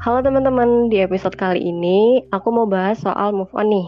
[0.00, 3.84] Halo teman-teman, di episode kali ini aku mau bahas soal move on nih.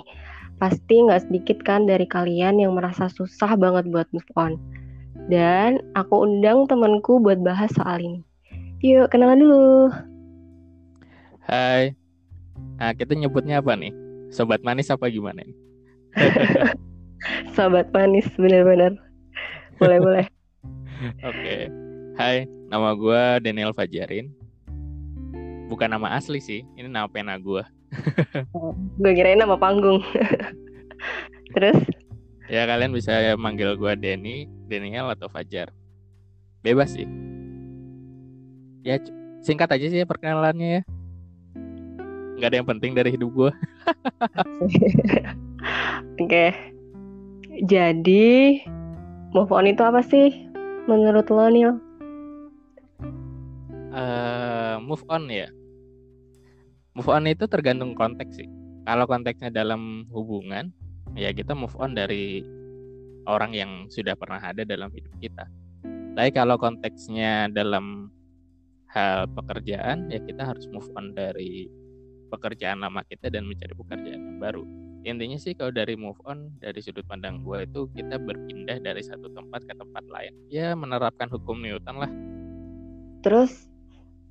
[0.60, 4.60] Pasti nggak sedikit kan dari kalian yang merasa susah banget buat move on.
[5.32, 8.20] Dan aku undang temanku buat bahas soal ini.
[8.84, 9.88] Yuk, kenalan dulu.
[11.48, 11.96] Hai.
[12.76, 13.96] Nah, kita nyebutnya apa nih?
[14.28, 15.56] Sobat manis apa gimana nih?
[17.56, 19.00] Sobat manis, bener-bener.
[19.80, 20.28] Boleh-boleh.
[21.32, 21.72] Oke.
[22.20, 24.41] Hai, nama gue Daniel Fajarin
[25.70, 27.62] bukan nama asli sih ini nama pena gue
[28.56, 30.00] oh, gue kirain nama panggung.
[31.54, 31.78] Terus?
[32.48, 35.72] Ya kalian bisa manggil gue Denny Daniel atau Fajar.
[36.64, 37.08] Bebas sih.
[38.82, 38.98] Ya
[39.42, 40.82] singkat aja sih perkenalannya ya.
[42.40, 43.50] Nggak ada yang penting dari hidup gue
[46.22, 46.46] oke.
[47.68, 48.64] Jadi
[49.36, 50.48] move on itu apa sih?
[50.88, 51.72] Menurut lo Neil?
[53.92, 55.52] Uh, move on ya
[56.92, 58.48] move on itu tergantung konteks sih.
[58.82, 60.74] Kalau konteksnya dalam hubungan,
[61.14, 62.42] ya kita move on dari
[63.30, 65.44] orang yang sudah pernah ada dalam hidup kita.
[66.12, 68.10] Tapi kalau konteksnya dalam
[68.92, 71.70] hal pekerjaan, ya kita harus move on dari
[72.28, 74.64] pekerjaan lama kita dan mencari pekerjaan yang baru.
[75.02, 79.30] Intinya sih kalau dari move on dari sudut pandang gue itu kita berpindah dari satu
[79.34, 80.32] tempat ke tempat lain.
[80.46, 82.12] Ya menerapkan hukum Newton lah.
[83.22, 83.71] Terus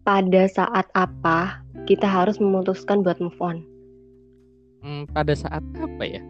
[0.02, 3.62] pada saat apa kita harus memutuskan buat move on?
[4.82, 6.22] Hmm, pada saat apa ya?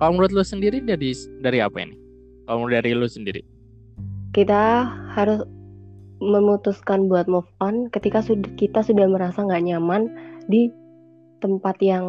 [0.00, 1.12] Kalau menurut lu sendiri dari
[1.44, 1.96] dari apa ini?
[2.48, 3.44] Kalau dari lu sendiri?
[4.32, 5.44] Kita harus
[6.20, 10.08] memutuskan buat move on ketika sudah kita sudah merasa nggak nyaman
[10.48, 10.72] di
[11.44, 12.04] tempat yang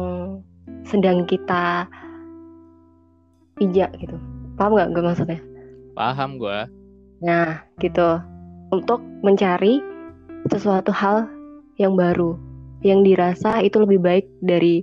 [0.88, 1.84] sedang kita
[3.60, 4.16] pijak gitu.
[4.56, 5.40] Paham nggak gue maksudnya?
[5.92, 6.58] Paham gue.
[7.20, 8.31] Nah, gitu
[8.72, 9.78] untuk mencari
[10.48, 11.28] sesuatu hal
[11.76, 12.34] yang baru
[12.82, 14.82] yang dirasa itu lebih baik dari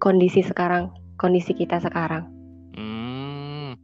[0.00, 0.88] kondisi sekarang
[1.20, 2.24] kondisi kita sekarang.
[2.78, 3.76] Hmm.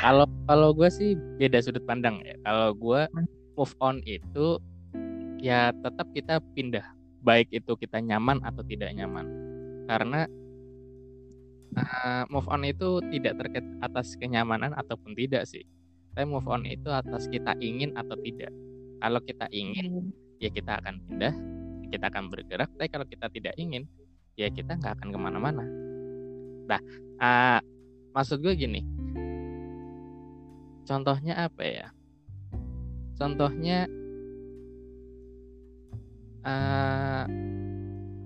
[0.00, 2.38] Kalau kalau gue sih beda sudut pandang ya.
[2.46, 3.00] Kalau gue
[3.58, 4.56] move on itu
[5.42, 6.86] ya tetap kita pindah
[7.20, 9.28] baik itu kita nyaman atau tidak nyaman
[9.88, 10.24] karena
[11.76, 15.64] uh, move on itu tidak terkait atas kenyamanan ataupun tidak sih
[16.14, 18.50] tapi move on itu atas kita ingin atau tidak.
[19.00, 20.10] Kalau kita ingin
[20.42, 21.34] ya kita akan pindah
[21.90, 22.70] kita akan bergerak.
[22.74, 23.86] Tapi kalau kita tidak ingin
[24.34, 25.64] ya kita nggak akan ke mana-mana.
[26.66, 26.80] Nah
[27.22, 27.60] uh,
[28.14, 28.82] maksud gue gini.
[30.86, 31.86] Contohnya apa ya?
[33.14, 33.86] Contohnya
[36.42, 37.24] uh,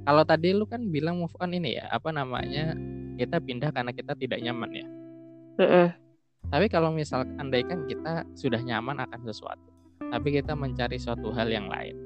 [0.04, 2.76] kalau tadi lu kan bilang move on ini ya apa namanya
[3.16, 4.86] kita pindah karena kita tidak nyaman ya?
[5.54, 5.88] Uh -uh.
[6.52, 9.70] Tapi kalau misal andaikan kita sudah nyaman akan sesuatu,
[10.12, 11.96] tapi kita mencari suatu hal yang lain,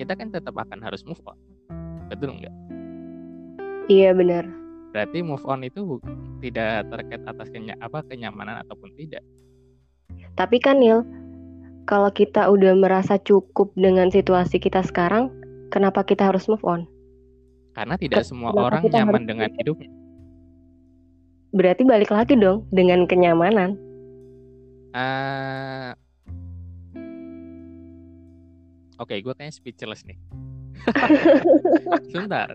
[0.00, 1.36] kita kan tetap akan harus move on.
[2.08, 2.54] Betul nggak?
[3.92, 4.48] Iya benar.
[4.92, 6.00] Berarti move on itu
[6.40, 9.24] tidak terkait atas kenya apa kenyamanan ataupun tidak.
[10.36, 11.04] Tapi kan Nil,
[11.84, 15.28] kalau kita udah merasa cukup dengan situasi kita sekarang,
[15.68, 16.88] kenapa kita harus move on?
[17.72, 20.01] Karena tidak semua kenapa orang nyaman dengan hidupnya
[21.52, 23.76] berarti balik lagi dong dengan kenyamanan.
[24.92, 25.92] Uh,
[29.00, 30.18] Oke, okay, gue kayaknya speechless nih.
[32.12, 32.52] Sebentar.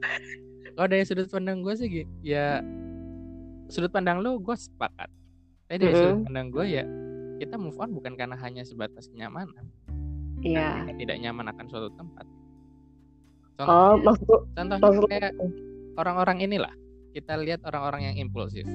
[0.78, 2.62] Kalau dari sudut pandang gue sih, ya
[3.68, 5.09] sudut pandang lo gue sepakat.
[5.68, 6.07] Tapi dari mm -hmm.
[6.07, 6.84] sudut pandang gue ya
[7.38, 9.66] kita move on bukan karena hanya sebatas kenyamanan.
[10.41, 10.86] Iya.
[10.88, 10.97] Yeah.
[10.97, 12.25] tidak nyaman akan suatu tempat.
[13.57, 15.34] Contohnya, oh, maksud, contohnya maksud, kayak
[15.97, 16.74] orang-orang inilah
[17.18, 18.70] kita lihat orang-orang yang impulsif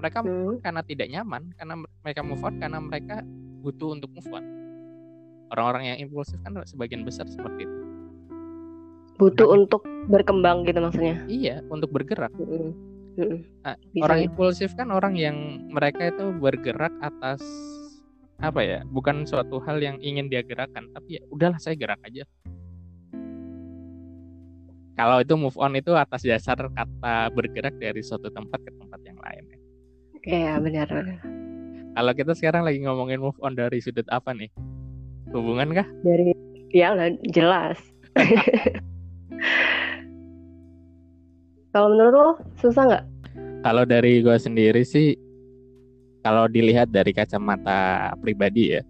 [0.00, 0.64] mereka hmm.
[0.64, 3.20] karena tidak nyaman karena mereka move on karena mereka
[3.60, 4.44] butuh untuk move on
[5.52, 7.76] orang-orang yang impulsif kan sebagian besar seperti itu
[9.20, 12.72] butuh nah, untuk berkembang gitu maksudnya iya untuk bergerak hmm.
[13.16, 13.40] Hmm.
[13.64, 14.24] Nah, orang ya.
[14.28, 15.36] impulsif kan orang yang
[15.72, 17.40] mereka itu bergerak atas
[18.44, 22.28] apa ya bukan suatu hal yang ingin dia gerakan tapi ya udahlah saya gerak aja
[24.96, 29.20] kalau itu move on itu atas dasar kata bergerak dari suatu tempat ke tempat yang
[29.20, 29.44] lain.
[29.44, 29.58] Ya.
[30.26, 30.88] Iya benar.
[31.92, 34.48] Kalau kita sekarang lagi ngomongin move on dari sudut apa nih?
[35.36, 35.84] Hubungan kah?
[36.00, 36.32] Dari
[36.72, 37.76] ya lah jelas.
[41.76, 43.04] kalau menurut lo susah nggak?
[43.68, 45.12] Kalau dari gue sendiri sih,
[46.24, 48.82] kalau dilihat dari kacamata pribadi ya,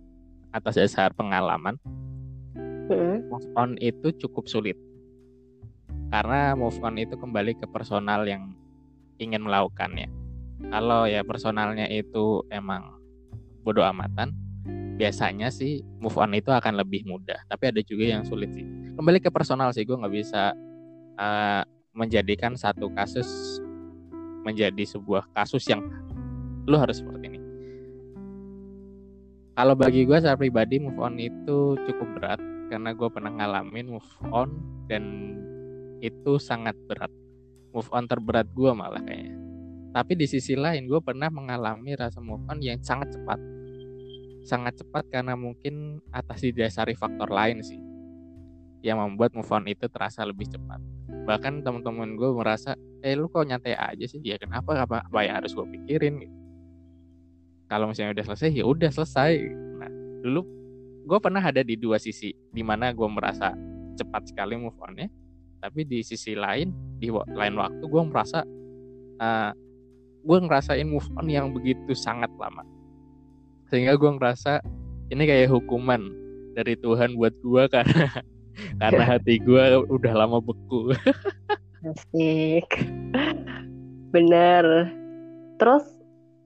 [0.55, 1.75] atas dasar pengalaman,
[2.95, 3.27] hmm.
[3.27, 4.79] move on itu cukup sulit
[6.11, 8.55] karena move on itu kembali ke personal yang
[9.19, 10.09] ingin melakukannya
[10.73, 12.97] kalau ya personalnya itu emang
[13.61, 14.33] bodoh amatan
[14.97, 17.37] biasanya sih move on itu akan lebih mudah.
[17.47, 18.65] Tapi ada juga yang sulit sih.
[18.97, 20.57] Kembali ke personal sih gue nggak bisa
[21.21, 21.63] uh,
[21.93, 23.61] menjadikan satu kasus
[24.43, 25.85] menjadi sebuah kasus yang
[26.65, 27.41] lu harus seperti ini.
[29.57, 32.41] Kalau bagi gue secara pribadi move on itu cukup berat.
[32.67, 34.51] Karena gue pernah ngalamin move on
[34.91, 35.05] dan
[36.01, 37.13] itu sangat berat.
[37.73, 39.37] Move on terberat gue malah kayaknya.
[39.97, 43.41] Tapi di sisi lain gue pernah mengalami rasa move on yang sangat cepat.
[44.45, 47.81] Sangat cepat karena mungkin atas didasari faktor lain sih
[48.85, 50.79] yang membuat move on itu terasa lebih cepat.
[51.27, 54.21] Bahkan teman-teman gue merasa eh lu kok nyantai aja sih?
[54.23, 54.79] Ya kenapa?
[54.79, 56.23] Apa, apa yang harus gue pikirin?
[56.23, 56.37] Gitu.
[57.67, 59.33] kalau misalnya udah selesai ya udah selesai.
[59.83, 59.91] Nah
[60.23, 60.47] dulu
[61.03, 63.51] gue pernah ada di dua sisi di mana gue merasa
[63.99, 65.11] cepat sekali move onnya
[65.61, 68.45] tapi di sisi lain di lain waktu gue merasa
[69.21, 69.53] uh,
[70.27, 72.67] gue ngerasain move on yang begitu sangat lama.
[73.71, 74.63] Sehingga gue ngerasa
[75.15, 76.03] ini kayak hukuman
[76.59, 78.11] dari Tuhan buat gue karena
[78.83, 80.91] karena hati gue udah lama beku.
[81.87, 82.67] Asik
[84.11, 84.91] bener.
[85.63, 85.85] Terus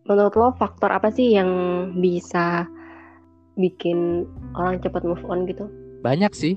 [0.05, 1.51] menurut lo faktor apa sih yang
[1.99, 2.69] bisa
[3.57, 5.69] bikin orang cepat move on gitu?
[6.05, 6.57] Banyak sih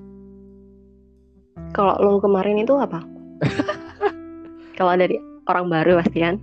[1.74, 3.02] kalau lo kemarin itu apa
[4.78, 5.18] kalau dari
[5.50, 6.38] orang baru pasti kan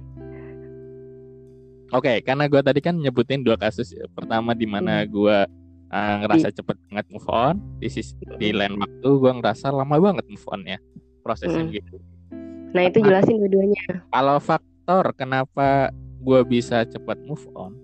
[1.90, 3.90] Oke, okay, karena gue tadi kan nyebutin dua kasus.
[3.90, 4.06] Ya.
[4.14, 5.10] Pertama di mana hmm.
[5.10, 5.36] gue
[5.90, 10.22] uh, ngerasa cepet banget move on, di sisi di lain waktu gue ngerasa lama banget
[10.30, 10.78] move on ya
[11.26, 11.74] prosesnya hmm.
[11.74, 11.96] gitu.
[12.70, 14.06] Nah itu jelasin dua-duanya.
[14.06, 15.90] Kalau faktor kenapa
[16.22, 17.74] gue bisa cepat move on,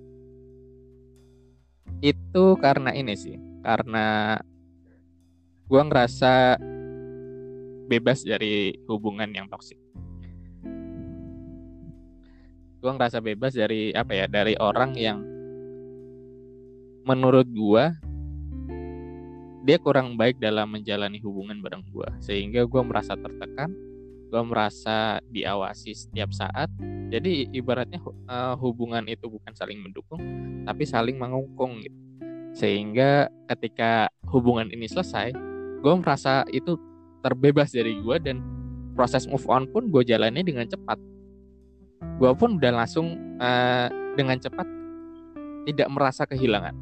[1.99, 4.39] itu karena ini sih, karena
[5.67, 6.63] gue ngerasa
[7.87, 9.79] bebas dari hubungan yang toksik
[12.83, 15.19] gue ngerasa bebas dari apa ya dari orang yang
[17.07, 17.85] menurut gue
[19.67, 23.75] dia kurang baik dalam menjalani hubungan bareng gue sehingga gue merasa tertekan
[24.27, 26.69] gue merasa diawasi setiap saat.
[27.07, 30.19] Jadi ibaratnya uh, hubungan itu bukan saling mendukung
[30.67, 31.99] tapi saling mengungkung gitu.
[32.57, 35.31] Sehingga ketika hubungan ini selesai
[35.81, 36.75] gue merasa itu
[37.27, 38.39] terbebas dari gue dan
[38.95, 41.03] proses move on pun gue jalani dengan cepat
[42.17, 44.65] gue pun udah langsung uh, dengan cepat
[45.67, 46.73] tidak merasa kehilangan.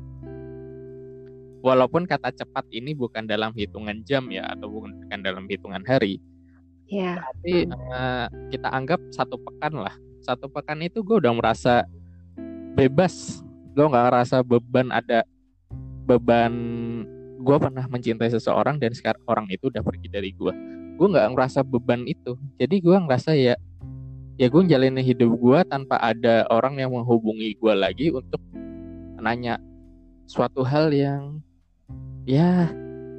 [1.65, 6.21] Walaupun kata cepat ini bukan dalam hitungan jam ya atau bukan dalam hitungan hari,
[6.93, 7.25] yeah.
[7.25, 9.97] tapi uh, kita anggap satu pekan lah.
[10.21, 11.89] Satu pekan itu gue udah merasa
[12.77, 13.41] bebas,
[13.73, 15.25] gue nggak ngerasa beban ada
[16.05, 16.53] beban
[17.45, 21.67] gue pernah mencintai seseorang dan sekarang orang itu udah pergi dari gue gue nggak ngerasa
[21.67, 22.39] beban itu.
[22.59, 23.59] Jadi gue ngerasa ya
[24.39, 28.43] ya gue jalanin hidup gue tanpa ada orang yang menghubungi gue lagi untuk
[29.19, 29.63] nanya
[30.27, 31.39] suatu hal yang
[32.27, 32.71] ya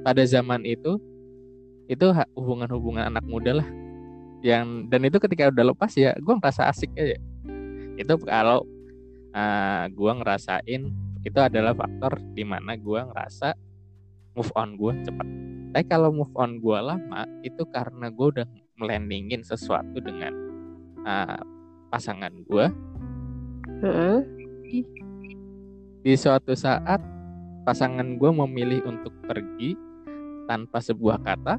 [0.03, 0.99] pada zaman itu
[1.87, 3.69] itu hubungan-hubungan anak muda lah.
[4.39, 7.19] Yang dan itu ketika udah lepas ya gue ngerasa asik aja.
[7.99, 8.63] Itu kalau
[9.35, 10.81] uh, eh, gue ngerasain
[11.25, 13.57] itu adalah faktor di mana gue ngerasa
[14.35, 15.27] move on gue cepat
[15.75, 18.47] tapi kalau move on gue lama itu karena gue udah
[18.79, 20.31] melandingin sesuatu dengan
[21.07, 21.39] uh,
[21.91, 22.65] pasangan gue
[23.83, 24.19] uh-uh.
[26.03, 26.99] di suatu saat
[27.65, 29.73] pasangan gue memilih untuk pergi
[30.45, 31.57] tanpa sebuah kata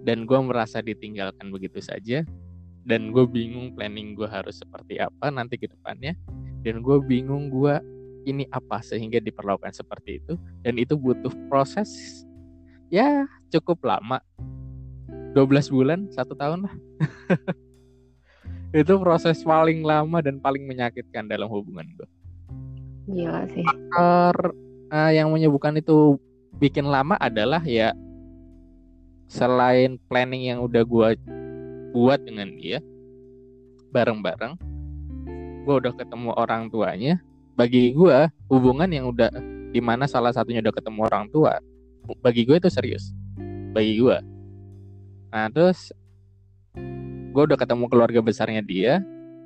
[0.00, 2.24] dan gue merasa ditinggalkan begitu saja
[2.88, 6.16] dan gue bingung planning gue harus seperti apa nanti ke depannya
[6.64, 7.76] dan gue bingung gue
[8.28, 10.34] ini apa sehingga diperlakukan seperti itu
[10.64, 12.22] dan itu butuh proses
[12.92, 14.20] ya cukup lama
[15.32, 16.74] 12 bulan satu tahun lah
[18.70, 22.08] itu proses paling lama dan paling menyakitkan dalam hubungan gue.
[23.10, 23.66] Gila sih.
[23.66, 24.54] Faktor
[24.94, 26.22] uh, yang menyebutkan itu
[26.62, 27.90] bikin lama adalah ya
[29.26, 31.08] selain planning yang udah gue
[31.90, 32.78] buat dengan dia
[33.90, 34.54] bareng-bareng,
[35.66, 37.18] gue udah ketemu orang tuanya.
[37.60, 39.28] Bagi gue hubungan yang udah
[39.68, 41.60] di mana salah satunya udah ketemu orang tua,
[42.24, 43.12] bagi gue itu serius.
[43.76, 44.16] Bagi gue.
[45.28, 45.92] Nah terus
[47.30, 48.98] gue udah ketemu keluarga besarnya dia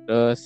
[0.09, 0.41] terus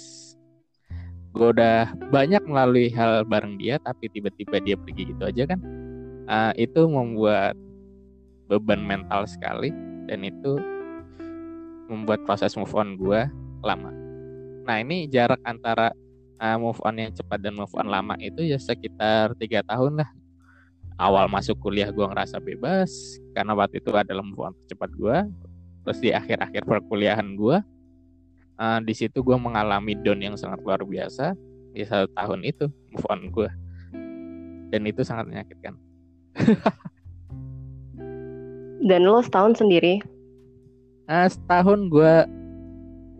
[1.31, 5.59] gue udah banyak melalui hal bareng dia tapi tiba-tiba dia pergi gitu aja kan
[6.27, 7.55] uh, itu membuat
[8.51, 9.71] beban mental sekali
[10.11, 10.59] dan itu
[11.87, 13.23] membuat proses move on gue
[13.63, 13.91] lama
[14.67, 15.95] nah ini jarak antara
[16.39, 20.09] uh, move on yang cepat dan move on lama itu ya sekitar tiga tahun lah.
[20.99, 22.91] Awal masuk kuliah gue ngerasa bebas
[23.31, 25.17] karena waktu itu adalah move on cepat gue
[25.87, 27.63] terus di akhir-akhir perkuliahan gue
[28.59, 31.39] uh, di situ gue mengalami down yang sangat luar biasa
[31.71, 33.49] di satu tahun itu move on gue
[34.69, 35.73] dan itu sangat menyakitkan.
[38.79, 39.99] Dan lo setahun sendiri?
[41.03, 42.13] Nah, setahun gue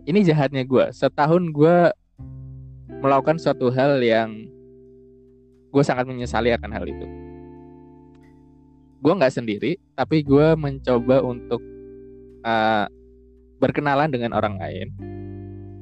[0.08, 1.76] ini jahatnya gue setahun gue
[3.00, 4.48] melakukan suatu hal yang
[5.72, 7.06] gue sangat menyesali akan hal itu.
[9.00, 11.64] Gue nggak sendiri tapi gue mencoba untuk
[12.44, 12.86] uh,
[13.56, 14.88] berkenalan dengan orang lain.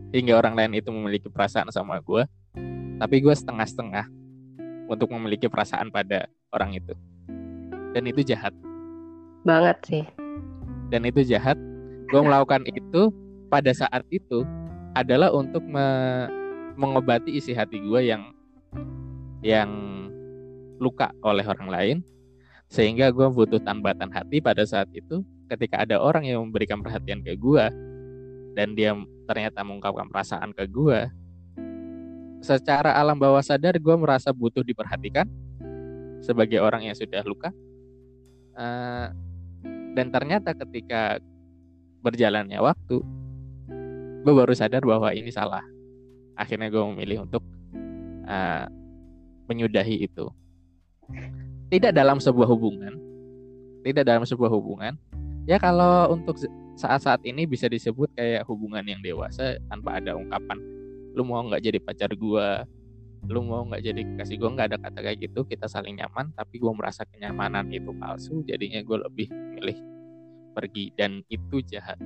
[0.08, 2.24] Hingga orang lain itu memiliki perasaan sama gue
[2.98, 4.10] tapi gue setengah-setengah
[4.90, 6.94] untuk memiliki perasaan pada orang itu.
[7.94, 8.50] Dan itu jahat.
[9.46, 10.04] Banget sih.
[10.90, 11.54] Dan itu jahat.
[12.08, 13.12] Gue melakukan itu
[13.52, 14.42] pada saat itu
[14.96, 15.86] adalah untuk me
[16.78, 18.30] mengobati isi hati gue yang
[19.42, 19.70] yang
[20.78, 21.98] luka oleh orang lain
[22.70, 27.34] sehingga gue butuh tambatan hati pada saat itu ketika ada orang yang memberikan perhatian ke
[27.34, 27.64] gue
[28.54, 28.94] dan dia
[29.26, 31.10] ternyata mengungkapkan perasaan ke gue
[32.38, 35.26] secara alam bawah sadar gue merasa butuh diperhatikan
[36.22, 37.50] sebagai orang yang sudah luka
[38.54, 39.10] uh,
[39.98, 41.18] dan ternyata ketika
[42.06, 43.02] berjalannya waktu
[44.22, 45.64] gue baru sadar bahwa ini salah
[46.38, 47.42] akhirnya gue memilih untuk
[48.30, 48.70] uh,
[49.50, 50.30] menyudahi itu.
[51.68, 53.08] Tidak dalam sebuah hubungan
[53.88, 54.94] tidak dalam sebuah hubungan.
[55.48, 56.36] Ya kalau untuk
[56.76, 60.60] saat-saat ini bisa disebut kayak hubungan yang dewasa tanpa ada ungkapan
[61.16, 62.48] lu mau nggak jadi pacar gue
[63.26, 65.42] lu mau nggak jadi kasih gue nggak ada kata kayak gitu.
[65.48, 68.44] Kita saling nyaman tapi gue merasa kenyamanan itu palsu.
[68.44, 69.78] Jadinya gue lebih milih
[70.52, 71.96] pergi dan itu jahat.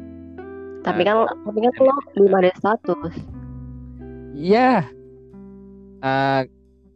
[0.87, 3.42] Tapi kan tapi kan lo belum ada status
[4.33, 4.89] iya
[6.03, 6.43] uh,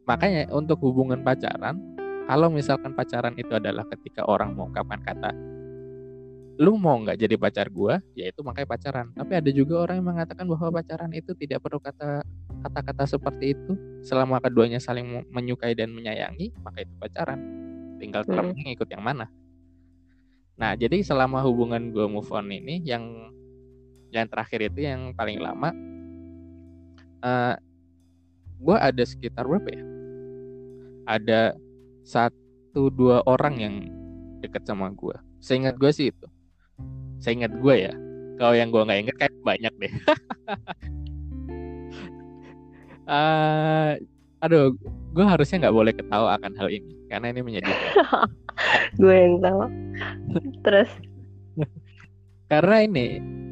[0.08, 1.78] makanya untuk hubungan pacaran
[2.26, 5.30] kalau misalkan pacaran itu adalah ketika orang mengungkapkan kata
[6.56, 8.00] lu mau nggak jadi pacar gua?
[8.16, 9.06] Ya itu makanya pacaran.
[9.12, 12.24] Tapi ada juga orang yang mengatakan bahwa pacaran itu tidak perlu kata
[12.64, 13.76] kata-kata seperti itu.
[14.00, 17.40] Selama keduanya saling menyukai dan menyayangi maka itu pacaran.
[18.00, 18.56] Tinggal hmm.
[18.72, 19.28] ngikut yang mana.
[20.56, 23.04] Nah jadi selama hubungan gue move on ini yang
[24.08, 25.76] yang terakhir itu yang paling lama
[27.26, 27.54] uh, eh,
[28.62, 29.84] gue ada sekitar berapa ya?
[31.10, 31.40] Ada
[32.06, 33.74] satu dua orang yang
[34.38, 36.26] deket sama gue seingat gue sih itu.
[37.22, 37.94] Saya ingat gue ya.
[38.36, 39.92] Kalau yang gue nggak inget kayak banyak deh.
[43.06, 43.96] Uh,
[44.44, 44.76] aduh
[45.16, 47.70] gue harusnya nggak boleh ketawa akan hal ini karena ini menjadi
[49.00, 49.62] gue yang tahu.
[50.66, 50.90] Terus?
[52.46, 53.06] Karena ini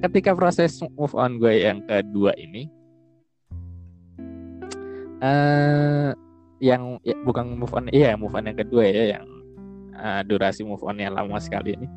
[0.05, 2.69] ketika proses move on gue yang kedua ini
[5.23, 6.11] uh,
[6.63, 9.27] yang ya, bukan move on iya move on yang kedua ya yang
[9.99, 11.89] uh, durasi move on yang lama sekali ini.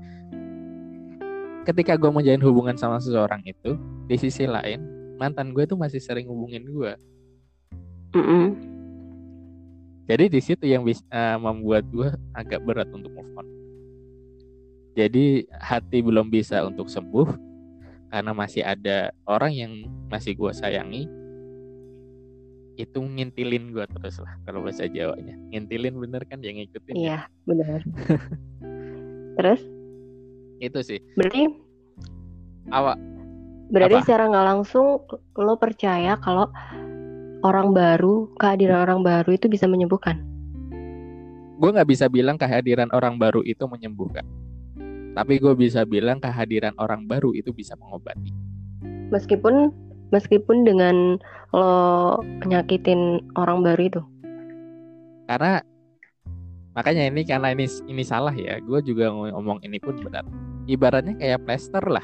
[1.63, 3.75] Ketika gue menjalin hubungan sama seseorang itu
[4.07, 6.93] di sisi lain mantan gue tuh masih sering hubungin gue
[8.13, 8.45] mm -mm.
[10.07, 12.07] jadi di situ yang bisa uh, membuat gue
[12.37, 13.47] agak berat untuk move on.
[14.97, 17.29] Jadi hati belum bisa untuk sembuh
[18.09, 19.71] karena masih ada orang yang
[20.09, 21.05] masih gue sayangi
[22.77, 25.33] itu ngintilin gue terus lah kalau bahasa Jawanya.
[25.49, 27.01] Ngintilin bener kan yang ngikutin ya?
[27.01, 27.19] iya
[27.49, 27.81] bener.
[29.37, 29.61] Terus?
[30.61, 31.01] Itu sih.
[31.17, 31.49] Berarti?
[32.69, 33.17] Awak
[33.67, 34.03] berarti apa?
[34.03, 35.03] secara nggak langsung
[35.35, 36.47] lo percaya kalau
[37.43, 40.23] orang baru kehadiran orang baru itu bisa menyembuhkan?
[41.57, 44.23] Gue nggak bisa bilang kehadiran orang baru itu menyembuhkan.
[45.17, 48.29] Tapi gue bisa bilang kehadiran orang baru itu bisa mengobati.
[49.09, 49.73] Meskipun
[50.11, 51.19] meskipun dengan
[51.55, 54.01] lo penyakitin orang baru itu.
[55.27, 55.63] Karena
[56.75, 58.59] makanya ini karena ini ini salah ya.
[58.63, 60.27] Gue juga ngomong ini pun benar.
[60.67, 62.03] Ibaratnya kayak plester lah.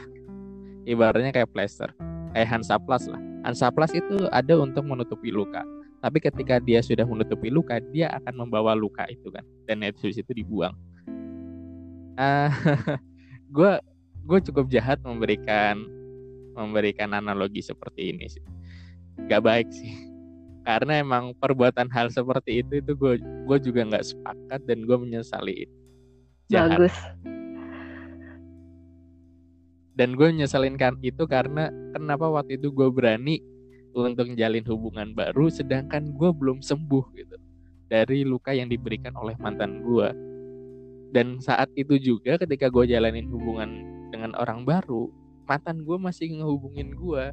[0.87, 1.91] Ibaratnya kayak plester.
[2.31, 3.21] Kayak Hansaplas lah.
[3.43, 5.61] Hansaplas itu ada untuk menutupi luka.
[6.03, 9.43] Tapi ketika dia sudah menutupi luka dia akan membawa luka itu kan.
[9.67, 10.75] Dan itu itu dibuang.
[12.13, 12.45] Uh,
[13.49, 13.73] gue
[14.21, 15.81] gue cukup jahat memberikan
[16.53, 18.43] memberikan analogi seperti ini sih.
[19.29, 19.93] Gak baik sih.
[20.63, 25.67] Karena emang perbuatan hal seperti itu itu gue gue juga nggak sepakat dan gue menyesali
[25.67, 25.75] itu.
[26.47, 26.79] Jahat.
[26.79, 26.95] bagus.
[29.93, 33.43] Dan gue nyeselin kan itu karena kenapa waktu itu gue berani
[33.93, 37.37] untuk menjalin hubungan baru sedangkan gue belum sembuh gitu
[37.87, 40.09] dari luka yang diberikan oleh mantan gue
[41.13, 45.13] dan saat itu juga ketika gue jalanin hubungan dengan orang baru
[45.53, 47.25] mantan gue masih ngehubungin gue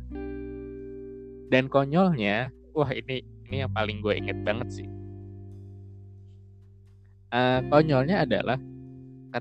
[1.48, 4.88] dan konyolnya wah ini ini yang paling gue inget banget sih.
[7.32, 8.60] Uh, konyolnya adalah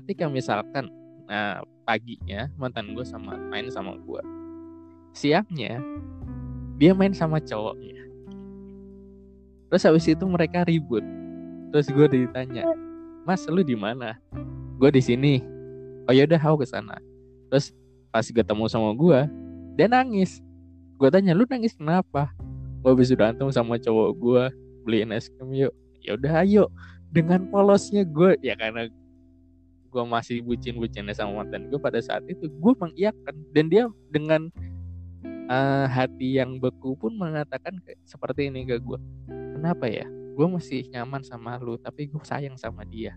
[0.00, 0.88] ketika misalkan
[1.28, 4.22] uh, paginya mantan gue sama main sama gue
[5.12, 5.76] siangnya
[6.80, 8.00] dia main sama cowoknya.
[9.68, 11.04] Terus habis itu mereka ribut.
[11.68, 12.64] Terus gue ditanya
[13.28, 14.16] mas lu di mana?
[14.80, 15.44] Gue di sini.
[16.08, 16.96] Oh ya udah aku ke sana.
[17.52, 17.76] Terus
[18.10, 19.26] pas ketemu sama gue
[19.78, 20.42] dia nangis.
[21.00, 22.28] Gue tanya lu nangis kenapa?
[22.84, 24.42] Gue habis berantem sama cowok gue
[24.84, 25.72] beliin es krim yuk.
[26.04, 26.68] Ya udah ayo.
[27.10, 28.90] Dengan polosnya gue ya karena
[29.90, 33.34] gue masih bucin-bucinnya sama mantan gue pada saat itu gue mengiyakan.
[33.56, 34.52] Dan dia dengan
[35.48, 38.98] uh, hati yang beku pun mengatakan seperti ini ke gue
[39.56, 40.04] kenapa ya?
[40.36, 43.16] Gue masih nyaman sama lu tapi gue sayang sama dia.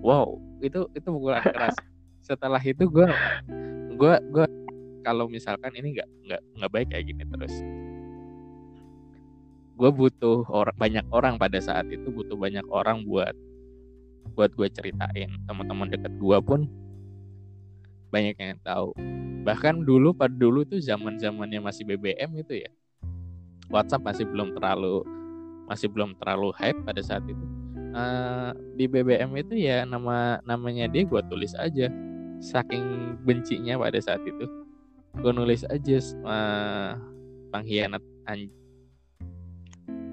[0.00, 1.76] Wow itu itu pukulan keras.
[2.28, 3.08] Setelah itu gue
[4.00, 4.46] gue gue
[5.04, 7.52] kalau misalkan ini nggak nggak nggak baik kayak gini terus.
[9.76, 13.36] Gue butuh orang banyak orang pada saat itu butuh banyak orang buat
[14.32, 15.28] buat gue ceritain.
[15.44, 16.64] Teman-teman dekat gue pun
[18.08, 18.96] banyak yang tahu.
[19.44, 22.72] Bahkan dulu pada dulu tuh zaman zamannya masih BBM itu ya
[23.68, 25.04] WhatsApp masih belum terlalu
[25.68, 27.46] masih belum terlalu hype pada saat itu.
[27.90, 31.92] Uh, di BBM itu ya nama namanya dia gue tulis aja
[32.40, 34.48] saking bencinya pada saat itu
[35.20, 36.92] gue nulis aja uh,
[37.52, 38.02] pengkhianat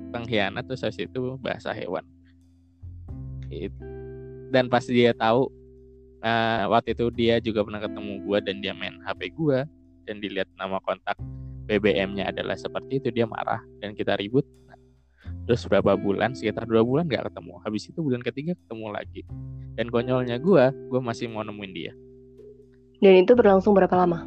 [0.10, 2.03] pengkhianat terus habis itu bahasa hewan.
[4.51, 5.48] Dan pas dia tahu
[6.25, 9.63] uh, waktu itu dia juga pernah ketemu gue dan dia main HP gue
[10.07, 11.15] dan dilihat nama kontak
[11.67, 14.43] BBM-nya adalah seperti itu dia marah dan kita ribut.
[15.48, 17.55] Terus berapa bulan sekitar dua bulan gak ketemu.
[17.63, 19.22] Habis itu bulan ketiga ketemu lagi.
[19.79, 21.93] Dan konyolnya gue gue masih mau nemuin dia
[22.98, 24.25] dan itu berlangsung berapa lama?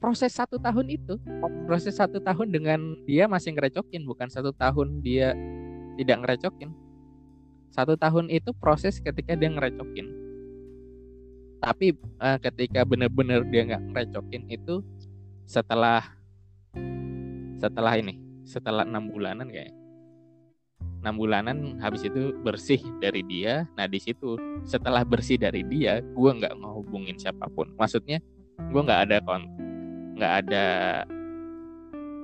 [0.00, 1.20] Proses satu tahun itu.
[1.68, 5.36] Proses satu tahun dengan dia masih ngerecokin bukan satu tahun dia
[6.00, 6.70] tidak ngerecokin.
[7.72, 10.08] Satu tahun itu proses ketika dia ngerecokin.
[11.60, 14.84] Tapi uh, ketika benar-benar dia nggak ngerecokin itu
[15.48, 16.04] setelah
[17.56, 19.72] setelah ini setelah enam bulanan kayak
[21.06, 23.62] enam bulanan habis itu bersih dari dia.
[23.78, 24.34] Nah di situ
[24.66, 27.70] setelah bersih dari dia gue nggak ngehubungin siapa pun.
[27.78, 28.18] Maksudnya
[28.58, 29.46] gue nggak ada kon
[30.18, 30.66] nggak ada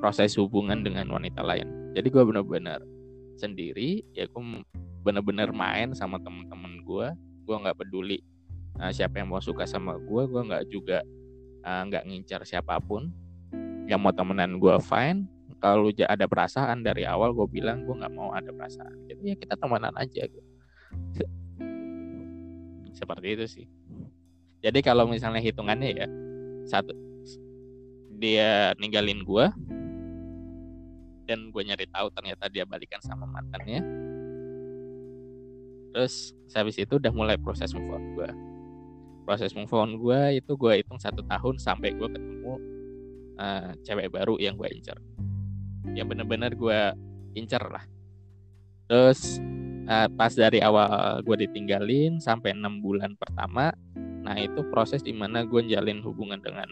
[0.02, 1.94] proses hubungan dengan wanita lain.
[1.94, 2.82] Jadi gue benar-benar
[3.38, 4.42] sendiri ya gue
[5.06, 7.06] bener-bener main sama temen-temen gue
[7.46, 8.18] gue nggak peduli
[8.82, 10.98] uh, siapa yang mau suka sama gue gue nggak juga
[11.62, 13.14] eh, nggak uh, ngincar siapa pun.
[13.86, 15.30] Yang mau temenan gue fine
[15.62, 19.54] kalau ada perasaan dari awal gue bilang gue nggak mau ada perasaan jadi ya kita
[19.54, 20.50] temenan aja gitu.
[22.92, 23.66] seperti itu sih.
[24.62, 26.06] Jadi kalau misalnya hitungannya ya
[26.68, 26.94] satu
[28.22, 29.46] dia ninggalin gue
[31.26, 33.82] dan gue nyari tahu ternyata dia balikan sama mantannya
[35.90, 38.30] terus habis itu udah mulai proses move on gue
[39.26, 42.54] proses move on gue itu gue hitung satu tahun sampai gue ketemu
[43.42, 44.98] uh, cewek baru yang gue incer
[45.94, 46.80] yang bener-bener gue
[47.34, 47.84] incer lah.
[48.86, 49.40] Terus
[49.88, 53.74] uh, pas dari awal gue ditinggalin sampai enam bulan pertama
[54.22, 56.70] nah itu proses di mana gue jalin hubungan dengan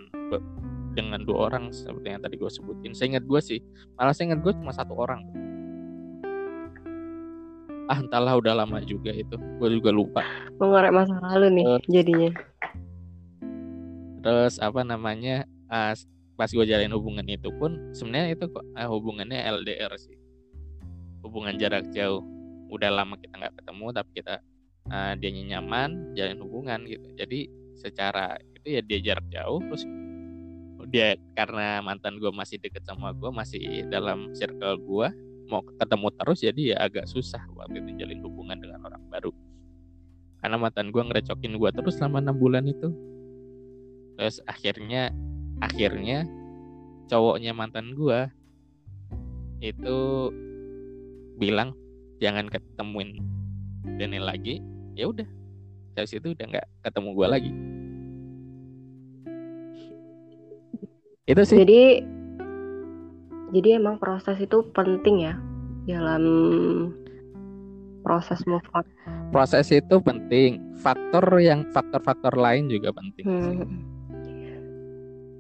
[0.95, 2.95] dengan dua orang seperti yang tadi gue sebutin.
[2.95, 3.59] Saya ingat gue sih
[3.99, 5.27] malah saya ingat gue cuma satu orang.
[7.91, 9.35] Ah entahlah udah lama juga itu.
[9.59, 10.23] Gue juga lupa.
[10.63, 12.31] Mengorek masa lalu nih uh, jadinya.
[14.23, 15.95] Terus apa namanya uh,
[16.41, 20.17] pas gue jalin hubungan itu pun sebenarnya itu kok uh, hubungannya LDR sih.
[21.21, 22.25] Hubungan jarak jauh.
[22.73, 24.35] Udah lama kita nggak ketemu tapi kita
[24.89, 27.13] uh, dia nyaman jalin hubungan gitu.
[27.13, 29.85] Jadi secara itu ya dia jarak jauh terus
[30.89, 35.09] dia karena mantan gue masih deket sama gue masih dalam circle gue
[35.47, 39.33] mau ketemu terus jadi ya agak susah waktu itu jalin hubungan dengan orang baru.
[40.41, 42.89] Karena mantan gue ngerecokin gue terus selama enam bulan itu.
[44.17, 45.13] Terus akhirnya
[45.61, 46.25] akhirnya
[47.09, 48.29] cowoknya mantan gue
[49.61, 49.99] itu
[51.37, 51.77] bilang
[52.21, 53.21] jangan ketemuin
[53.97, 54.65] Daniel lagi
[54.97, 55.29] ya udah
[55.97, 57.53] dari situ udah nggak ketemu gue lagi
[61.29, 61.81] itu sih jadi
[63.51, 65.35] jadi emang proses itu penting ya
[65.89, 66.23] dalam
[68.03, 68.85] proses move on.
[69.31, 70.59] Proses itu penting.
[70.81, 73.25] Faktor yang faktor-faktor lain juga penting.
[73.29, 73.90] Hmm.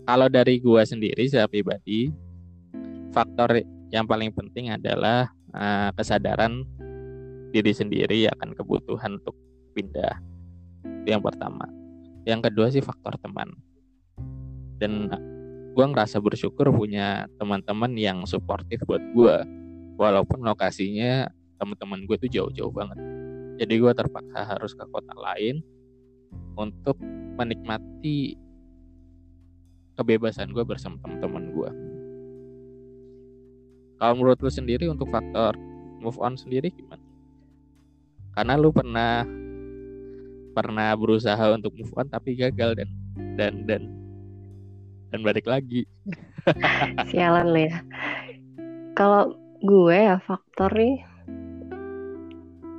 [0.04, 2.10] Kalau dari gua sendiri saya pribadi,
[3.12, 3.60] faktor
[3.90, 6.62] yang paling penting adalah uh, kesadaran
[7.50, 9.34] diri sendiri akan kebutuhan untuk
[9.74, 10.18] pindah.
[11.02, 11.66] Itu yang pertama.
[12.24, 13.50] Yang kedua sih faktor teman.
[14.80, 15.10] Dan
[15.70, 19.36] gue ngerasa bersyukur punya teman-teman yang suportif buat gue
[19.94, 21.30] walaupun lokasinya
[21.62, 22.98] teman-teman gue tuh jauh-jauh banget
[23.62, 25.62] jadi gue terpaksa harus ke kota lain
[26.58, 26.98] untuk
[27.38, 28.34] menikmati
[30.00, 31.70] kebebasan gue bersama teman-teman gue
[34.00, 35.60] kalau menurut lu sendiri untuk faktor
[36.00, 37.04] move on sendiri gimana?
[38.32, 39.28] Karena lu pernah
[40.56, 42.88] pernah berusaha untuk move on tapi gagal dan
[43.36, 43.82] dan dan
[45.12, 45.84] dan balik lagi.
[47.12, 47.76] Sialan lo ya.
[48.96, 51.04] Kalau gue ya faktor nih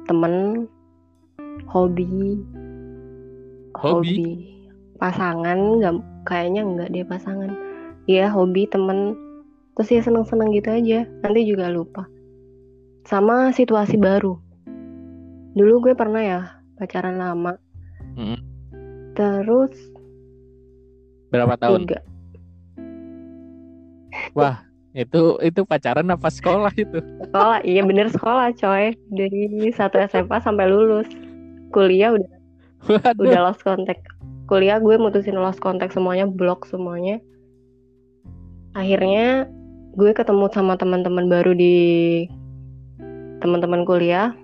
[0.09, 0.65] temen
[1.69, 2.41] hobi.
[3.77, 4.49] Hobi?
[5.01, 7.51] pasangan nggak kayaknya nggak dia pasangan.
[8.09, 9.13] Ya hobi temen.
[9.77, 11.07] Terus ya seneng-seneng gitu aja.
[11.25, 12.05] Nanti juga lupa.
[13.07, 14.37] Sama situasi baru.
[15.57, 16.41] Dulu gue pernah ya
[16.77, 17.55] pacaran lama.
[18.11, 18.39] Mm.
[19.11, 19.71] terus
[21.31, 21.87] berapa tahun?
[21.87, 21.99] juga
[24.35, 26.99] wah itu itu pacaran apa sekolah itu?
[26.99, 28.91] Sekolah iya bener sekolah coy.
[29.15, 31.07] Dari satu SMA sampai lulus.
[31.71, 32.31] Kuliah udah
[32.91, 33.23] Waduh.
[33.23, 34.03] udah lost contact
[34.51, 37.23] kuliah gue mutusin lost contact semuanya blok semuanya.
[38.75, 39.47] Akhirnya
[39.95, 41.75] gue ketemu sama teman-teman baru di
[43.39, 44.35] teman-teman kuliah.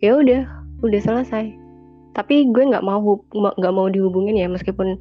[0.00, 0.48] Ya udah
[0.80, 1.52] udah selesai.
[2.16, 4.96] Tapi gue nggak mau nggak mau dihubungin ya meskipun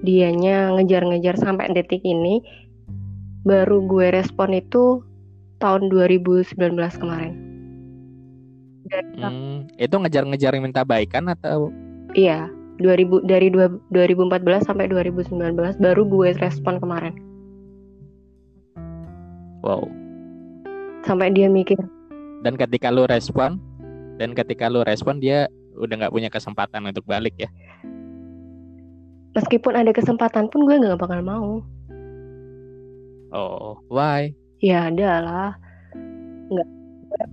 [0.00, 2.40] dianya ngejar-ngejar sampai detik ini
[3.44, 5.04] baru gue respon itu
[5.60, 6.56] tahun 2019
[6.96, 7.34] kemarin.
[8.88, 11.74] Dan Hmm, itu ngejar-ngejar minta baikan atau?
[12.14, 17.14] Iya, 2000 dari dua- 2014 sampai 2019 baru gue respon kemarin.
[19.60, 19.82] wow
[21.02, 21.78] Sampai dia mikir,
[22.42, 23.62] dan ketika lu respon
[24.18, 25.46] dan ketika lu respon dia
[25.78, 27.46] udah nggak punya kesempatan untuk balik ya
[29.32, 31.62] meskipun ada kesempatan pun gue nggak bakal mau.
[33.30, 35.50] oh why Ya ada lah.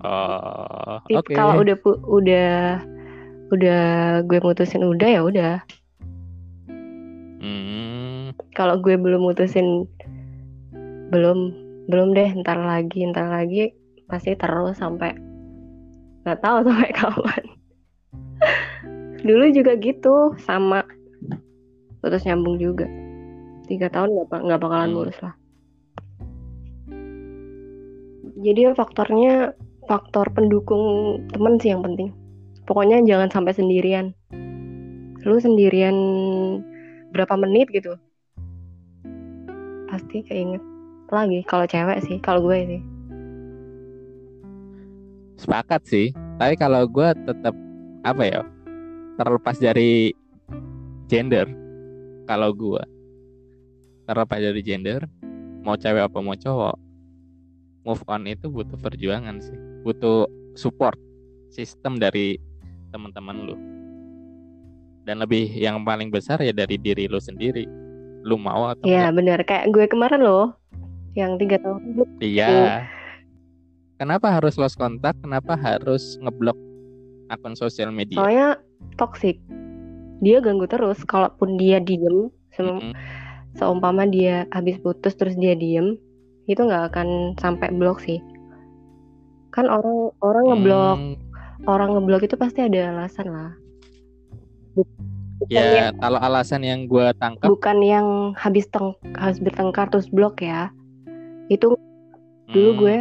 [0.03, 1.75] oh oke Kalau udah
[2.05, 2.51] udah
[3.53, 3.83] udah
[4.25, 5.53] gue mutusin udah ya udah.
[7.43, 9.85] Hmm, Kalau gue belum mutusin
[11.13, 11.53] belum
[11.85, 13.69] belum deh ntar lagi ntar lagi
[14.09, 15.13] pasti terus sampai
[16.25, 17.43] nggak tahu sampai kapan.
[19.23, 20.83] Dulu juga gitu sama
[22.03, 22.89] putus nyambung juga
[23.69, 24.97] tiga tahun nggak nggak bakalan Hmm.
[24.97, 25.35] mulus lah.
[28.43, 29.55] Jadi ya faktornya
[29.87, 32.11] faktor pendukung temen sih yang penting.
[32.63, 34.15] Pokoknya jangan sampai sendirian.
[35.23, 35.95] Lu sendirian
[37.11, 37.95] berapa menit gitu.
[39.87, 40.63] Pasti keinget
[41.13, 42.81] lagi kalau cewek sih, kalau gue sih.
[45.43, 46.07] sepakat sih
[46.39, 47.51] tapi kalau gue tetap
[48.07, 48.41] apa ya
[49.19, 50.15] terlepas dari
[51.11, 51.51] gender
[52.23, 52.79] kalau gue
[54.07, 55.03] terlepas dari gender
[55.67, 56.79] mau cewek apa mau cowok
[57.83, 60.95] move on itu butuh perjuangan sih butuh support
[61.51, 62.39] sistem dari
[62.93, 63.55] teman-teman lu
[65.03, 67.65] dan lebih yang paling besar ya dari diri lu sendiri
[68.23, 70.55] lu mau atau Iya bener kayak gue kemarin loh,
[71.11, 72.03] yang tiga tahun dulu.
[72.21, 72.87] iya
[73.97, 76.55] kenapa harus lost kontak kenapa harus ngeblok
[77.27, 78.61] akun sosial media Soalnya
[78.95, 79.41] toxic.
[80.21, 81.03] Dia ganggu terus.
[81.03, 82.95] Kalaupun dia diem, sem- Mm-mm.
[83.53, 85.99] seumpama dia habis putus terus dia diem,
[86.45, 88.23] itu nggak akan sampai blok sih.
[89.51, 91.15] Kan orang orang ngeblok, Hmm,
[91.65, 93.51] orang ngeblok itu pasti ada alasan lah.
[94.73, 100.07] Bukan ya yang- kalau alasan yang gue tangkap bukan yang habis teng habis bertengkar terus
[100.07, 100.71] blok ya.
[101.47, 101.75] Itu
[102.49, 102.97] dulu hmm, gue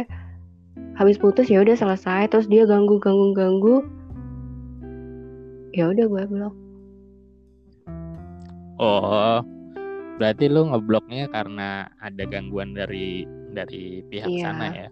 [0.93, 3.75] habis putus ya udah selesai terus dia ganggu ganggu ganggu
[5.73, 6.53] ya udah gue blok
[8.77, 9.41] oh
[10.17, 14.43] berarti lu ngebloknya karena ada gangguan dari dari pihak Iya.
[14.43, 14.89] sana ya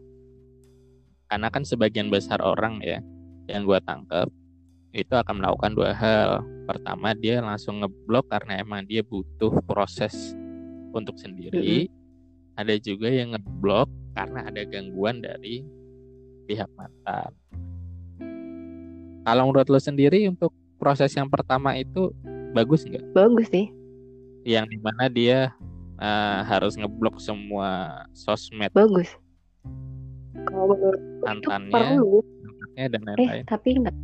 [1.29, 2.97] karena kan sebagian besar orang ya
[3.51, 4.31] yang gue tangkap
[4.91, 6.43] itu akan melakukan dua hal.
[6.67, 10.35] Pertama dia langsung ngeblok karena emang dia butuh proses
[10.95, 11.91] untuk sendiri.
[12.55, 15.63] Ada juga yang ngeblok karena ada gangguan dari
[16.47, 17.31] pihak mantan
[19.21, 20.49] kalau menurut lo sendiri untuk
[20.81, 22.09] proses yang pertama itu
[22.57, 23.05] bagus nggak?
[23.13, 23.69] Bagus sih.
[24.41, 25.53] Yang di mana dia
[26.01, 28.73] eh, harus ngeblok semua sosmed.
[28.73, 29.13] Bagus.
[30.49, 32.25] Kalau menurut itu mantannya, perlu
[32.77, 33.45] anaknya dan eh lain-lain.
[33.47, 33.95] tapi nggak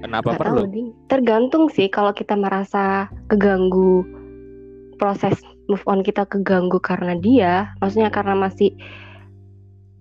[0.00, 0.60] Kenapa nggak perlu?
[0.64, 4.02] tahu ding tergantung sih kalau kita merasa keganggu
[4.96, 5.36] proses
[5.68, 8.72] move on kita keganggu karena dia maksudnya karena masih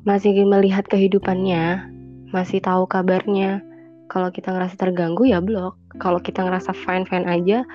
[0.07, 1.83] masih melihat kehidupannya
[2.29, 3.65] masih tahu kabarnya.
[4.09, 5.77] Kalau kita ngerasa terganggu ya blok.
[6.01, 7.65] Kalau kita ngerasa fine fine aja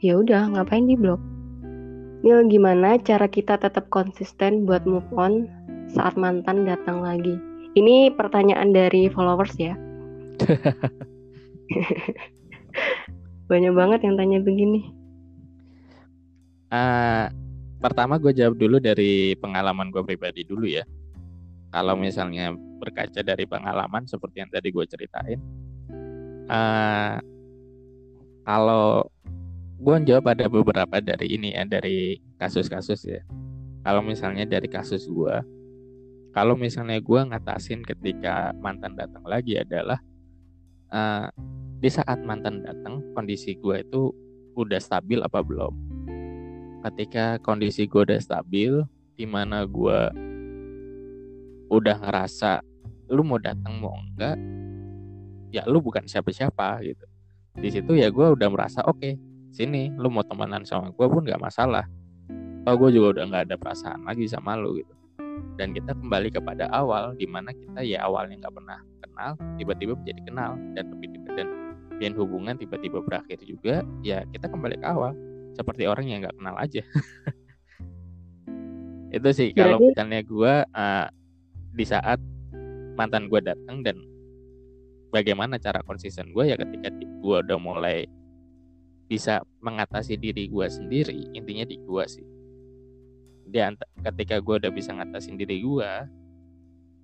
[0.00, 1.20] ya udah ngapain di blok?
[2.22, 5.48] Nil gimana cara kita tetap konsisten buat move on
[5.92, 7.36] saat mantan datang lagi
[7.78, 9.74] ini pertanyaan dari followers ya.
[13.50, 14.92] Banyak banget yang tanya begini.
[16.72, 17.28] Ah,
[17.80, 20.84] pertama gue jawab dulu dari pengalaman gue pribadi dulu ya.
[21.72, 25.40] kalau misalnya berkaca dari pengalaman seperti yang tadi gue ceritain
[26.52, 27.16] uh,
[28.44, 29.06] kalau
[29.82, 33.22] gue jawab ada beberapa dari ini ya dari kasus-kasus ya.
[33.82, 35.36] Kalau misalnya dari kasus gue
[36.32, 40.00] kalau misalnya gue ngatasin ketika mantan datang lagi adalah
[40.88, 41.28] uh,
[41.76, 44.08] di saat mantan datang kondisi gue itu
[44.56, 45.76] udah stabil apa belum?
[46.88, 48.80] Ketika kondisi gue udah stabil
[49.12, 50.00] di mana gue
[51.68, 52.64] udah ngerasa
[53.12, 54.40] lu mau datang mau enggak
[55.52, 57.04] ya lu bukan siapa-siapa gitu.
[57.60, 59.20] Di situ ya gue udah merasa oke okay,
[59.52, 61.84] sini lu mau temenan sama gue pun nggak masalah.
[62.64, 65.01] Oh gue juga udah nggak ada perasaan lagi sama lu gitu
[65.60, 70.20] dan kita kembali kepada awal di mana kita ya awalnya nggak pernah kenal tiba-tiba menjadi
[70.24, 71.48] kenal dan lebih dekat dan
[72.02, 75.14] dan hubungan tiba-tiba berakhir juga ya kita kembali ke awal.
[75.52, 76.82] Seperti orang yang nggak kenal aja.
[79.16, 79.60] Itu sih Jadi...
[79.60, 81.06] kalau misalnya gue uh,
[81.76, 82.18] di saat
[82.96, 84.00] mantan gue datang dan
[85.12, 88.08] bagaimana cara konsisten gue ya ketika gue udah mulai
[89.06, 92.24] bisa mengatasi diri gue sendiri intinya di gue sih
[93.52, 93.68] dia
[94.00, 95.92] ketika gue udah bisa ngatasin diri gue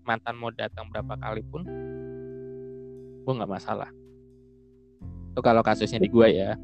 [0.08, 1.68] mantan mau datang berapa kali pun
[3.28, 3.92] gue nggak masalah.
[5.37, 6.56] Itu kalau kasusnya di gue ya.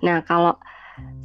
[0.00, 0.56] Nah kalau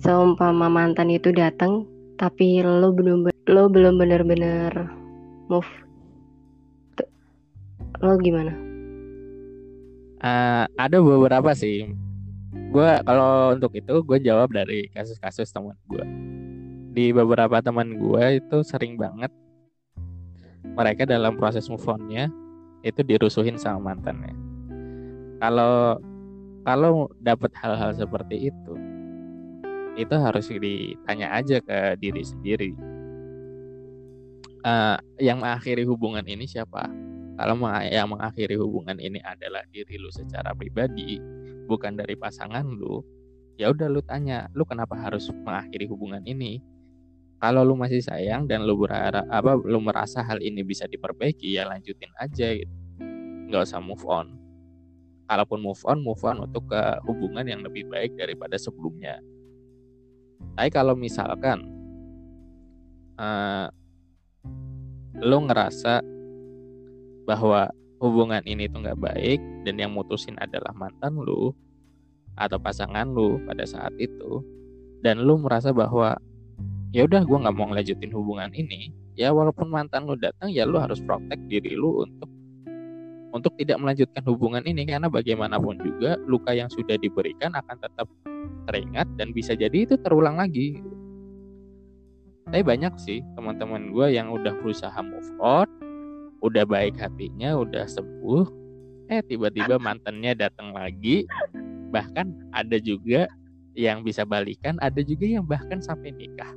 [0.03, 1.87] seumpama mantan itu datang
[2.19, 4.91] tapi lo belum lo belum bener-bener
[5.47, 5.71] move
[8.03, 8.51] lo gimana?
[10.19, 11.87] Uh, ada beberapa sih.
[12.75, 16.03] Gue kalau untuk itu gue jawab dari kasus-kasus teman gue
[16.95, 19.27] di beberapa teman gue itu sering banget
[20.79, 22.31] mereka dalam proses move onnya
[22.87, 24.31] itu dirusuhin sama mantannya.
[25.43, 25.99] Kalau
[26.63, 28.73] kalau dapat hal-hal seperti itu,
[29.99, 32.71] itu harus ditanya aja ke diri sendiri.
[34.65, 36.89] Uh, yang mengakhiri hubungan ini siapa?
[37.35, 37.53] Kalau
[37.85, 41.19] yang mengakhiri hubungan ini adalah diri lu secara pribadi,
[41.67, 43.03] bukan dari pasangan lu,
[43.59, 46.63] ya udah lu tanya, lu kenapa harus mengakhiri hubungan ini?
[47.39, 51.67] Kalau lu masih sayang dan lu berharap apa lu merasa hal ini bisa diperbaiki ya
[51.67, 52.73] lanjutin aja gitu.
[53.51, 54.39] Nggak usah move on.
[55.25, 59.19] Kalaupun move on move on untuk ke hubungan yang lebih baik daripada sebelumnya.
[60.55, 61.67] Tapi kalau misalkan
[63.19, 63.67] uh,
[65.19, 66.03] lu ngerasa
[67.25, 71.51] bahwa hubungan ini tuh nggak baik dan yang mutusin adalah mantan lu
[72.35, 74.43] atau pasangan lu pada saat itu
[75.01, 76.19] dan lu merasa bahwa
[76.95, 78.95] ya udah gue nggak mau ngelanjutin hubungan ini.
[79.19, 82.31] Ya walaupun mantan lu datang ya lu harus protect diri lu untuk
[83.35, 84.87] untuk tidak melanjutkan hubungan ini.
[84.87, 88.07] Karena bagaimanapun juga luka yang sudah diberikan akan tetap
[88.71, 90.79] teringat dan bisa jadi itu terulang lagi.
[92.47, 95.67] Tapi banyak sih teman-teman gue yang udah berusaha move on
[96.39, 98.47] udah baik hatinya udah sembuh.
[99.11, 101.27] Eh tiba-tiba mantannya datang lagi.
[101.91, 103.27] Bahkan ada juga
[103.75, 106.47] yang bisa balikan ada juga yang bahkan sampai nikah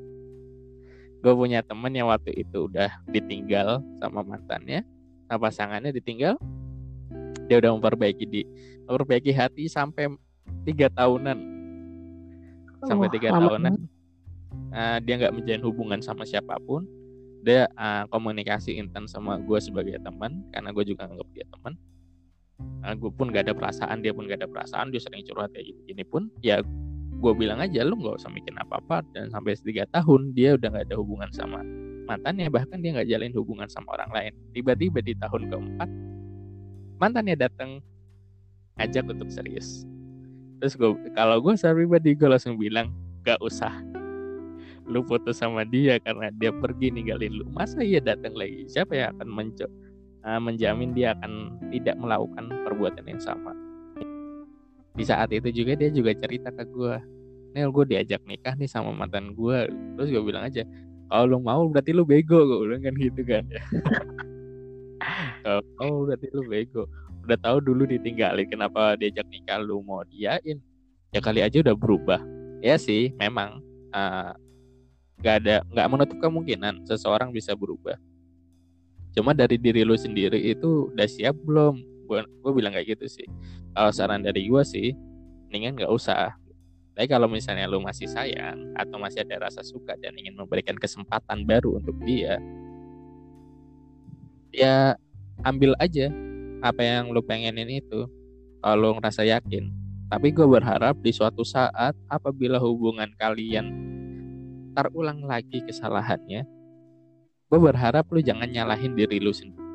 [1.18, 4.86] gue punya temen yang waktu itu udah ditinggal sama mantannya.
[5.26, 6.38] Sama pasangannya ditinggal.
[7.50, 8.42] Dia udah memperbaiki di
[8.86, 10.08] memperbaiki hati sampai
[10.64, 11.38] tiga tahunan.
[12.86, 13.74] Sampai tiga tahunan.
[14.72, 16.86] uh, dia nggak menjalin hubungan sama siapa pun.
[17.42, 21.74] Dia uh, komunikasi intens sama gue sebagai teman karena gue juga nganggap dia teman
[22.58, 25.70] uh, gue pun gak ada perasaan dia pun gak ada perasaan dia sering curhat kayak
[25.70, 26.62] gini, gini pun ya
[27.18, 29.02] gue bilang aja lu nggak usah mikir apa-apa.
[29.12, 31.60] Dan sampai tiga tahun dia udah nggak ada hubungan sama
[32.08, 34.32] mantannya bahkan dia nggak jalin hubungan sama orang lain.
[34.56, 35.90] Tiba-tiba di tahun keempat
[36.98, 37.84] mantannya datang
[38.80, 39.84] ngajak untuk serius.
[40.58, 42.90] Terus gue kalau gue secara pribadi gue langsung bilang
[43.22, 43.70] gak usah.
[44.88, 47.44] Lu putus sama dia karena dia pergi ninggalin lu.
[47.52, 48.64] Masa iya datang lagi?
[48.66, 49.28] Siapa yang akan
[50.24, 53.67] uh, menjamin dia akan tidak melakukan perbuatan yang sama
[54.98, 56.94] di saat itu juga dia juga cerita ke gue
[57.54, 60.66] Nel gue diajak nikah nih sama mantan gue terus gue bilang aja
[61.08, 63.44] kalau lu mau berarti lu bego gue bilang kan gitu kan.
[63.48, 63.62] Ya
[65.44, 66.84] kalau oh berarti lu bego.
[67.24, 70.60] Udah tahu dulu ditinggalin kenapa diajak nikah lu mau diain?
[71.12, 72.20] Ya kali aja udah berubah.
[72.60, 73.64] Ya sih memang
[73.96, 74.36] uh,
[75.24, 77.96] gak ada nggak menutup kemungkinan seseorang bisa berubah.
[79.16, 81.80] Cuma dari diri lu sendiri itu udah siap belum
[82.24, 83.28] gue bilang kayak gitu sih.
[83.76, 84.96] Kalau saran dari gue sih
[85.48, 86.32] mendingan nggak usah.
[86.96, 91.46] Tapi kalau misalnya lu masih sayang atau masih ada rasa suka dan ingin memberikan kesempatan
[91.46, 92.42] baru untuk dia
[94.50, 94.98] ya
[95.46, 96.10] ambil aja
[96.64, 98.08] apa yang lu pengenin itu.
[98.58, 99.70] Kalau ngerasa yakin.
[100.08, 103.70] Tapi gue berharap di suatu saat apabila hubungan kalian
[104.78, 106.46] terulang lagi kesalahannya
[107.48, 109.67] gue berharap lu jangan nyalahin diri lu sendiri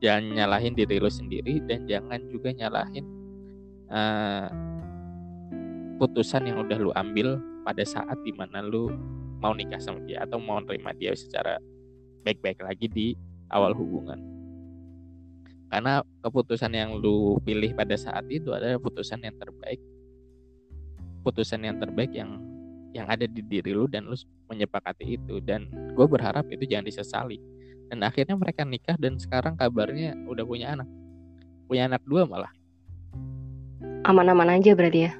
[0.00, 3.06] jangan nyalahin diri lu sendiri dan jangan juga nyalahin
[3.88, 4.48] uh,
[5.96, 8.92] putusan yang udah lu ambil pada saat di mana lu
[9.40, 11.56] mau nikah sama dia atau mau nerima dia secara
[12.24, 13.06] baik-baik lagi di
[13.52, 14.18] awal hubungan.
[15.66, 19.80] Karena keputusan yang lu pilih pada saat itu adalah keputusan yang terbaik.
[21.26, 22.38] Putusan yang terbaik yang
[22.94, 24.14] yang ada di diri lu dan lu
[24.46, 25.42] menyepakati itu.
[25.42, 27.42] Dan gue berharap itu jangan disesali
[27.90, 30.88] dan akhirnya mereka nikah dan sekarang kabarnya udah punya anak.
[31.66, 32.52] Punya anak dua malah.
[34.06, 35.12] Aman-aman aja berarti ya?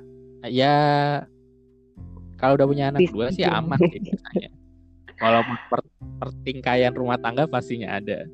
[0.47, 0.75] Ya
[2.39, 4.51] kalau udah punya anak dua sih aman sih biasanya
[5.21, 5.81] walaupun per
[6.21, 8.25] pertingkaian rumah tangga pastinya ada.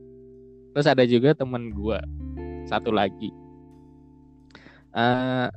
[0.72, 1.98] Terus ada juga temen gue
[2.66, 3.30] satu lagi.
[4.92, 5.48] Uh,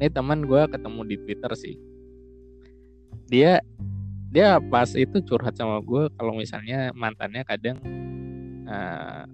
[0.00, 1.76] ini teman gue ketemu di twitter sih.
[3.30, 3.62] Dia
[4.30, 7.78] dia pas itu curhat sama gue kalau misalnya mantannya kadang
[8.70, 9.26] uh,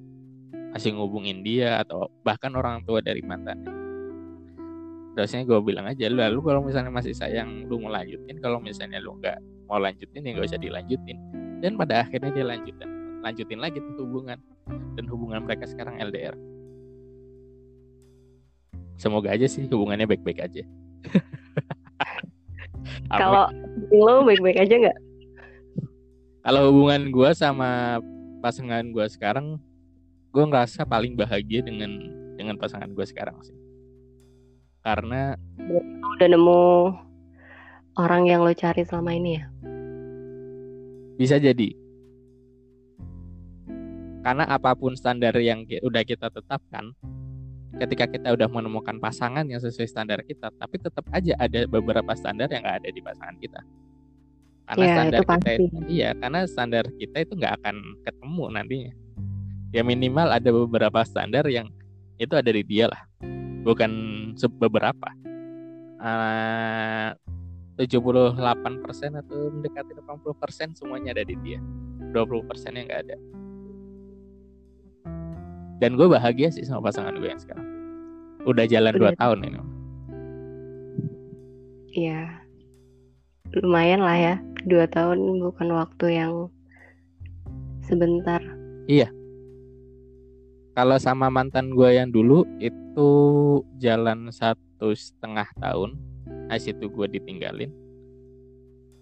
[0.73, 3.73] masih ngubungin dia atau bahkan orang tua dari mantannya.
[5.17, 8.37] Terusnya gue bilang aja lalu kalau misalnya masih sayang lu mau lanjutin?
[8.41, 11.17] Kalau misalnya lu nggak mau lanjutin ya nggak usah dilanjutin.
[11.61, 12.89] Dan pada akhirnya dia lanjutin
[13.25, 14.39] lanjutin lagi tuh hubungan
[14.95, 16.37] dan hubungan mereka sekarang LDR
[18.97, 20.63] semoga aja sih hubungannya baik-baik aja.
[23.13, 23.47] Kalau
[23.93, 24.99] lo baik-baik aja nggak?
[26.43, 28.01] Kalau hubungan gue sama
[28.47, 29.59] pasangan gue sekarang
[30.31, 31.99] gue ngerasa paling bahagia dengan
[32.39, 33.59] dengan pasangan gue sekarang sih.
[34.87, 35.35] Karena
[36.15, 36.63] udah nemu
[37.99, 39.45] orang yang lo cari selama ini ya?
[41.19, 41.75] Bisa jadi.
[44.23, 46.95] Karena apa pun standar yang udah kita tetapkan
[47.83, 52.49] ketika kita udah menemukan pasangan yang sesuai standar kita tapi tetap aja ada beberapa standar
[52.49, 53.61] yang nggak ada di pasangan kita
[54.67, 58.93] karena ya, standar itu kita itu, iya karena standar kita itu nggak akan ketemu nantinya.
[59.71, 61.71] Ya minimal ada beberapa standar yang
[62.19, 63.03] itu ada di dia lah
[63.63, 63.91] bukan
[64.59, 65.09] beberapa.
[65.97, 67.15] Uh,
[67.77, 68.41] 78%
[69.21, 71.61] atau mendekati 80% semuanya ada di dia
[72.17, 73.17] 20% yang nggak ada.
[75.77, 77.69] Dan gue bahagia sih sama pasangan gue yang sekarang.
[78.49, 79.13] Udah jalan udah.
[79.13, 79.61] 2 tahun ini.
[81.97, 82.21] Iya.
[83.61, 86.33] Lumayan lah ya dua tahun bukan waktu yang
[87.87, 88.43] sebentar.
[88.91, 89.09] Iya.
[90.77, 93.11] Kalau sama mantan gue yang dulu itu
[93.81, 95.97] jalan satu setengah tahun
[96.47, 97.73] nah situ gue ditinggalin.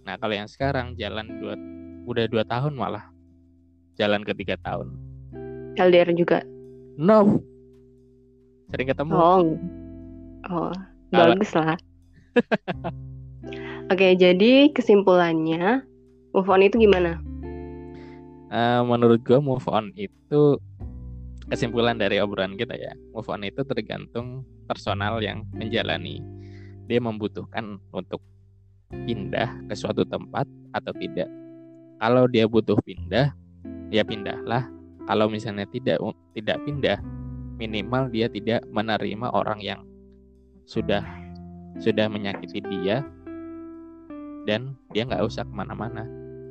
[0.05, 1.57] Nah kalau yang sekarang jalan dua
[2.09, 3.11] udah dua tahun malah.
[3.95, 4.91] Jalan ke tiga tahun
[5.79, 6.43] LDR juga?
[6.99, 7.43] No.
[8.71, 9.13] Sering ketemu.
[9.15, 9.43] Oh
[10.51, 10.73] oh
[11.15, 11.79] bagus lah
[13.91, 15.85] oke jadi kesimpulannya
[16.35, 17.21] move on itu gimana?
[18.55, 20.59] Uh, menurut gue move on itu
[21.49, 22.93] kesimpulan dari obrolan kita ya.
[23.13, 26.23] Move on itu tergantung personal yang menjalani.
[26.87, 28.21] Dia membutuhkan untuk
[28.93, 31.29] pindah ke suatu tempat atau tidak.
[31.99, 33.33] Kalau dia butuh pindah
[33.91, 34.69] ya pindahlah.
[35.05, 36.01] Kalau misalnya tidak
[36.33, 36.97] tidak pindah
[37.61, 39.81] minimal dia tidak menerima orang yang
[40.65, 41.05] sudah
[41.79, 43.05] sudah menyakiti dia
[44.45, 46.05] dan dia nggak usah ke mana-mana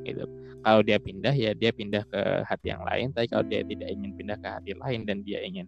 [0.04, 0.26] gitu.
[0.64, 4.12] Kalau dia pindah ya dia pindah ke hati yang lain tapi kalau dia tidak ingin
[4.16, 5.68] pindah ke hati lain dan dia ingin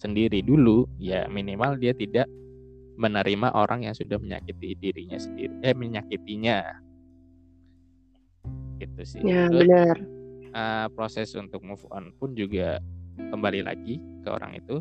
[0.00, 2.26] sendiri dulu ya minimal dia tidak
[2.96, 6.58] menerima orang yang sudah menyakiti dirinya sendiri eh menyakitinya.
[8.80, 9.20] Gitu sih.
[9.22, 9.96] Ya Terus, benar.
[10.52, 12.82] uh, proses untuk move on pun juga
[13.16, 14.80] kembali lagi ke orang itu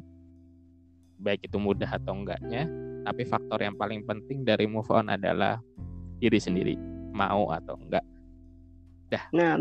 [1.21, 2.65] baik itu mudah atau enggaknya
[3.05, 5.61] tapi faktor yang paling penting dari move on adalah
[6.21, 6.77] diri sendiri
[7.11, 8.05] mau atau enggak
[9.11, 9.27] Dah.
[9.35, 9.59] Nah,